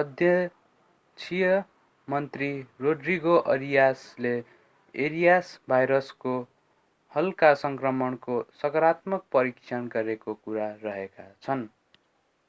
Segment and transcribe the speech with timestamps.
[0.00, 1.46] अध्यक्षीय
[2.08, 2.50] मन्त्री
[2.80, 4.34] रोड्रिगो अरियासले
[4.94, 6.34] एरियास भाइरसको
[7.14, 11.66] हल्का सङ्क्रमणको सकारात्मक परीक्षण गरिएको कुरा गरेका छन्‌।